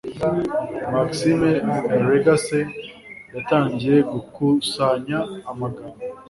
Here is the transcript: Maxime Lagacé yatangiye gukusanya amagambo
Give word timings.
Maxime 0.93 1.49
Lagacé 2.07 2.59
yatangiye 3.33 3.97
gukusanya 4.11 5.17
amagambo 5.51 5.97